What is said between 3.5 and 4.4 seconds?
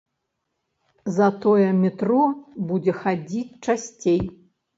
часцей.